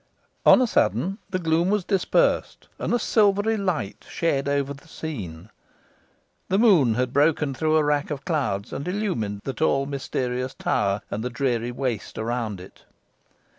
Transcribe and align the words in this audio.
On 0.47 0.59
a 0.63 0.65
sudden 0.65 1.19
the 1.29 1.37
gloom 1.37 1.69
was 1.69 1.83
dispersed, 1.85 2.67
and 2.79 2.91
a 2.91 2.97
silvery 2.97 3.55
light 3.55 4.03
shed 4.09 4.49
over 4.49 4.73
the 4.73 4.87
scene. 4.87 5.51
The 6.49 6.57
moon 6.57 6.95
had 6.95 7.13
broken 7.13 7.53
through 7.53 7.77
a 7.77 7.83
rack 7.83 8.09
of 8.09 8.25
clouds, 8.25 8.73
and 8.73 8.87
illumined 8.87 9.41
the 9.43 9.53
tall 9.53 9.85
mysterious 9.85 10.55
tower, 10.55 11.03
and 11.11 11.23
the 11.23 11.29
dreary 11.29 11.69
waste 11.71 12.17
around 12.17 12.59
it. 12.59 12.83